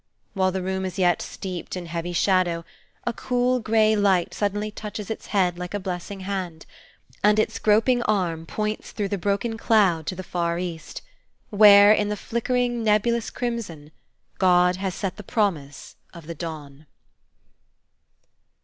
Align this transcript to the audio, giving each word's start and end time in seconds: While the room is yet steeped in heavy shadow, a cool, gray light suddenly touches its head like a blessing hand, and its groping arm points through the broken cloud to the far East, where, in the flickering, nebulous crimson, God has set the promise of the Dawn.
While 0.33 0.51
the 0.51 0.63
room 0.63 0.83
is 0.83 0.97
yet 0.97 1.21
steeped 1.21 1.77
in 1.77 1.85
heavy 1.85 2.11
shadow, 2.11 2.65
a 3.03 3.13
cool, 3.13 3.59
gray 3.59 3.95
light 3.95 4.33
suddenly 4.33 4.71
touches 4.71 5.11
its 5.11 5.27
head 5.27 5.59
like 5.59 5.75
a 5.75 5.79
blessing 5.79 6.21
hand, 6.21 6.65
and 7.23 7.37
its 7.37 7.59
groping 7.59 8.01
arm 8.01 8.47
points 8.47 8.93
through 8.93 9.09
the 9.09 9.19
broken 9.19 9.59
cloud 9.59 10.07
to 10.07 10.15
the 10.15 10.23
far 10.23 10.57
East, 10.57 11.03
where, 11.51 11.93
in 11.93 12.09
the 12.09 12.17
flickering, 12.17 12.83
nebulous 12.83 13.29
crimson, 13.29 13.91
God 14.39 14.77
has 14.77 14.95
set 14.95 15.17
the 15.17 15.23
promise 15.23 15.97
of 16.15 16.25
the 16.25 16.33
Dawn. 16.33 16.87